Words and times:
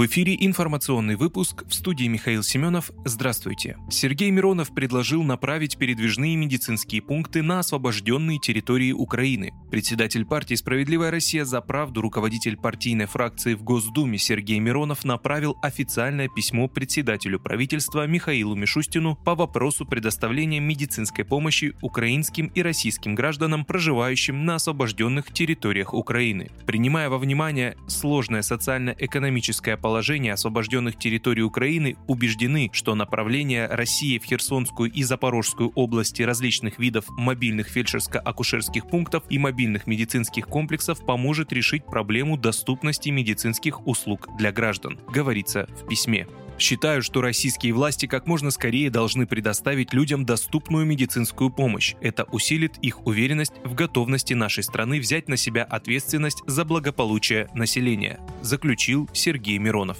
В 0.00 0.06
эфире 0.06 0.34
информационный 0.40 1.14
выпуск 1.14 1.64
в 1.68 1.74
студии 1.74 2.06
Михаил 2.06 2.42
Семенов. 2.42 2.90
Здравствуйте. 3.04 3.76
Сергей 3.90 4.30
Миронов 4.30 4.74
предложил 4.74 5.22
направить 5.22 5.76
передвижные 5.76 6.36
медицинские 6.36 7.02
пункты 7.02 7.42
на 7.42 7.58
освобожденные 7.58 8.38
территории 8.38 8.92
Украины. 8.92 9.52
Председатель 9.70 10.24
партии 10.24 10.54
«Справедливая 10.54 11.10
Россия 11.10 11.44
за 11.44 11.60
правду», 11.60 12.00
руководитель 12.00 12.56
партийной 12.56 13.04
фракции 13.04 13.52
в 13.52 13.62
Госдуме 13.62 14.16
Сергей 14.16 14.58
Миронов 14.58 15.04
направил 15.04 15.58
официальное 15.60 16.30
письмо 16.34 16.66
председателю 16.66 17.38
правительства 17.38 18.06
Михаилу 18.06 18.54
Мишустину 18.54 19.16
по 19.16 19.34
вопросу 19.34 19.84
предоставления 19.84 20.60
медицинской 20.60 21.26
помощи 21.26 21.74
украинским 21.82 22.46
и 22.46 22.62
российским 22.62 23.14
гражданам, 23.14 23.66
проживающим 23.66 24.46
на 24.46 24.54
освобожденных 24.54 25.30
территориях 25.30 25.92
Украины. 25.92 26.48
Принимая 26.64 27.10
во 27.10 27.18
внимание 27.18 27.76
сложное 27.86 28.40
социально-экономическое 28.40 29.76
положения 29.90 30.34
освобожденных 30.34 30.96
территорий 30.96 31.42
Украины 31.42 31.96
убеждены, 32.06 32.70
что 32.72 32.94
направление 32.94 33.66
России 33.66 34.18
в 34.20 34.24
Херсонскую 34.24 34.88
и 34.88 35.02
Запорожскую 35.02 35.72
области 35.74 36.22
различных 36.22 36.78
видов 36.78 37.06
мобильных 37.08 37.76
фельдшерско-акушерских 37.76 38.88
пунктов 38.88 39.24
и 39.28 39.36
мобильных 39.36 39.88
медицинских 39.88 40.46
комплексов 40.46 41.04
поможет 41.04 41.52
решить 41.52 41.84
проблему 41.84 42.36
доступности 42.36 43.08
медицинских 43.08 43.84
услуг 43.84 44.28
для 44.38 44.52
граждан, 44.52 44.96
говорится 45.12 45.66
в 45.82 45.88
письме. 45.88 46.28
Считаю, 46.60 47.02
что 47.02 47.22
российские 47.22 47.72
власти 47.72 48.04
как 48.04 48.26
можно 48.26 48.50
скорее 48.50 48.90
должны 48.90 49.26
предоставить 49.26 49.94
людям 49.94 50.26
доступную 50.26 50.84
медицинскую 50.84 51.48
помощь. 51.48 51.94
Это 52.02 52.24
усилит 52.24 52.76
их 52.82 53.06
уверенность 53.06 53.54
в 53.64 53.74
готовности 53.74 54.34
нашей 54.34 54.62
страны 54.62 55.00
взять 55.00 55.26
на 55.26 55.38
себя 55.38 55.64
ответственность 55.64 56.42
за 56.46 56.66
благополучие 56.66 57.48
населения, 57.54 58.20
заключил 58.42 59.08
Сергей 59.14 59.56
Миронов. 59.56 59.96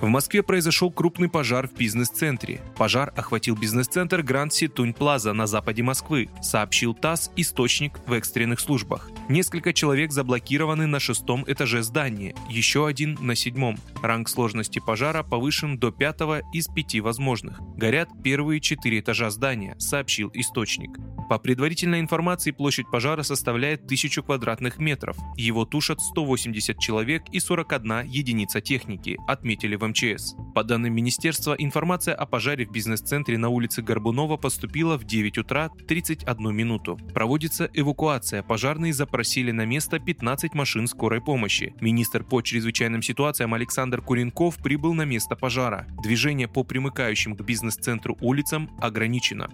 В 0.00 0.06
Москве 0.06 0.44
произошел 0.44 0.92
крупный 0.92 1.28
пожар 1.28 1.66
в 1.66 1.74
бизнес-центре. 1.74 2.60
Пожар 2.76 3.12
охватил 3.16 3.56
бизнес-центр 3.56 4.22
Гранд 4.22 4.54
Ситунь 4.54 4.94
Плаза 4.94 5.32
на 5.32 5.48
западе 5.48 5.82
Москвы, 5.82 6.28
сообщил 6.40 6.94
ТАСС 6.94 7.32
источник 7.34 7.98
в 8.06 8.12
экстренных 8.12 8.60
службах. 8.60 9.10
Несколько 9.28 9.72
человек 9.72 10.12
заблокированы 10.12 10.86
на 10.86 11.00
шестом 11.00 11.44
этаже 11.48 11.82
здания, 11.82 12.36
еще 12.48 12.86
один 12.86 13.18
на 13.20 13.34
седьмом. 13.34 13.76
Ранг 14.00 14.28
сложности 14.28 14.78
пожара 14.78 15.24
повышен 15.24 15.78
до 15.78 15.90
пятого 15.90 16.42
из 16.52 16.68
пяти 16.68 17.00
возможных. 17.00 17.60
Горят 17.76 18.08
первые 18.22 18.60
четыре 18.60 19.00
этажа 19.00 19.30
здания, 19.30 19.74
сообщил 19.78 20.30
источник. 20.32 20.96
По 21.28 21.38
предварительной 21.38 22.00
информации, 22.00 22.52
площадь 22.52 22.90
пожара 22.90 23.22
составляет 23.22 23.84
1000 23.84 24.22
квадратных 24.22 24.78
метров. 24.78 25.18
Его 25.36 25.66
тушат 25.66 26.00
180 26.00 26.78
человек 26.78 27.24
и 27.32 27.40
41 27.40 28.06
единица 28.06 28.62
техники, 28.62 29.18
отметили 29.26 29.76
в 29.76 29.87
МЧС. 29.88 30.34
По 30.54 30.64
данным 30.64 30.94
министерства, 30.94 31.54
информация 31.58 32.14
о 32.14 32.26
пожаре 32.26 32.66
в 32.66 32.70
бизнес-центре 32.70 33.38
на 33.38 33.48
улице 33.48 33.82
Горбунова 33.82 34.36
поступила 34.36 34.98
в 34.98 35.04
9 35.04 35.38
утра 35.38 35.70
31 35.86 36.54
минуту. 36.54 36.98
Проводится 37.14 37.70
эвакуация. 37.74 38.42
Пожарные 38.42 38.92
запросили 38.92 39.50
на 39.50 39.64
место 39.64 39.98
15 39.98 40.54
машин 40.54 40.86
скорой 40.86 41.20
помощи. 41.20 41.74
Министр 41.80 42.24
по 42.24 42.42
чрезвычайным 42.42 43.02
ситуациям 43.02 43.54
Александр 43.54 44.02
Куренков 44.02 44.56
прибыл 44.56 44.94
на 44.94 45.04
место 45.04 45.36
пожара. 45.36 45.86
Движение 46.02 46.48
по 46.48 46.64
примыкающим 46.64 47.36
к 47.36 47.42
бизнес-центру 47.42 48.16
улицам 48.20 48.70
ограничено. 48.80 49.48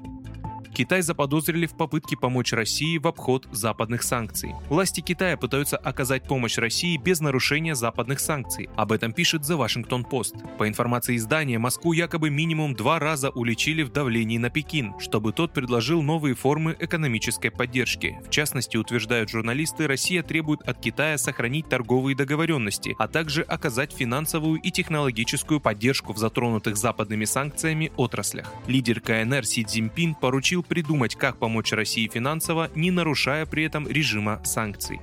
Китай 0.74 1.02
заподозрили 1.02 1.66
в 1.66 1.76
попытке 1.76 2.16
помочь 2.16 2.52
России 2.52 2.98
в 2.98 3.06
обход 3.06 3.46
западных 3.52 4.02
санкций. 4.02 4.54
Власти 4.68 5.00
Китая 5.00 5.36
пытаются 5.36 5.76
оказать 5.76 6.24
помощь 6.24 6.58
России 6.58 6.96
без 6.96 7.20
нарушения 7.20 7.76
западных 7.76 8.18
санкций. 8.18 8.68
Об 8.74 8.90
этом 8.90 9.12
пишет 9.12 9.42
The 9.42 9.56
Washington 9.56 10.04
Post. 10.04 10.56
По 10.58 10.66
информации 10.66 11.16
издания, 11.16 11.60
Москву 11.60 11.92
якобы 11.92 12.28
минимум 12.28 12.74
два 12.74 12.98
раза 12.98 13.30
уличили 13.30 13.84
в 13.84 13.92
давлении 13.92 14.36
на 14.36 14.50
Пекин, 14.50 14.94
чтобы 14.98 15.32
тот 15.32 15.52
предложил 15.52 16.02
новые 16.02 16.34
формы 16.34 16.76
экономической 16.80 17.50
поддержки. 17.50 18.18
В 18.26 18.30
частности, 18.30 18.76
утверждают 18.76 19.30
журналисты, 19.30 19.86
Россия 19.86 20.24
требует 20.24 20.60
от 20.62 20.80
Китая 20.80 21.18
сохранить 21.18 21.68
торговые 21.68 22.16
договоренности, 22.16 22.96
а 22.98 23.06
также 23.06 23.42
оказать 23.42 23.92
финансовую 23.92 24.60
и 24.60 24.72
технологическую 24.72 25.60
поддержку 25.60 26.12
в 26.12 26.18
затронутых 26.18 26.76
западными 26.76 27.26
санкциями 27.26 27.92
отраслях. 27.96 28.52
Лидер 28.66 29.00
КНР 29.00 29.44
Си 29.44 29.62
Цзиньпин 29.62 30.16
поручил 30.16 30.63
придумать, 30.66 31.16
как 31.16 31.38
помочь 31.38 31.72
России 31.72 32.08
финансово, 32.08 32.70
не 32.74 32.90
нарушая 32.90 33.46
при 33.46 33.64
этом 33.64 33.88
режима 33.88 34.40
санкций. 34.44 35.00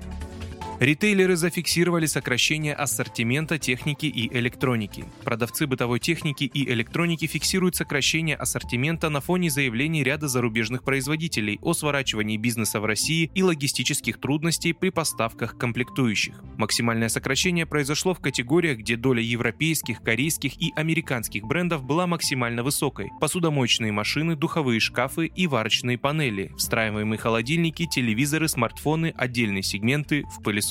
Ритейлеры 0.82 1.36
зафиксировали 1.36 2.08
сокращение 2.08 2.74
ассортимента 2.74 3.60
техники 3.60 4.08
и 4.08 4.36
электроники. 4.36 5.06
Продавцы 5.24 5.68
бытовой 5.68 6.00
техники 6.00 6.46
и 6.46 6.68
электроники 6.72 7.28
фиксируют 7.28 7.76
сокращение 7.76 8.36
ассортимента 8.36 9.12
на 9.12 9.22
фоне 9.22 9.52
заявлений 9.52 10.04
ряда 10.04 10.28
зарубежных 10.28 10.82
производителей 10.82 11.60
о 11.62 11.76
сворачивании 11.76 12.38
бизнеса 12.38 12.80
в 12.80 12.86
России 12.86 13.30
и 13.36 13.44
логистических 13.44 14.20
трудностей 14.20 14.74
при 14.74 14.90
поставках 14.90 15.56
комплектующих. 15.56 16.42
Максимальное 16.58 17.10
сокращение 17.10 17.68
произошло 17.68 18.16
в 18.16 18.20
категориях, 18.20 18.80
где 18.80 18.96
доля 18.96 19.22
европейских, 19.22 20.02
корейских 20.02 20.60
и 20.60 20.74
американских 20.76 21.44
брендов 21.44 21.84
была 21.84 22.08
максимально 22.08 22.64
высокой. 22.64 23.12
Посудомоечные 23.20 23.92
машины, 23.92 24.36
духовые 24.36 24.80
шкафы 24.80 25.28
и 25.28 25.46
варочные 25.46 26.00
панели, 26.00 26.52
встраиваемые 26.58 27.20
холодильники, 27.20 27.86
телевизоры, 27.86 28.48
смартфоны, 28.48 29.14
отдельные 29.16 29.62
сегменты 29.62 30.24
в 30.36 30.42
пылесос 30.42 30.71